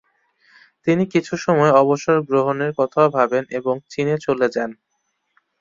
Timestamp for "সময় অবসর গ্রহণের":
1.37-2.71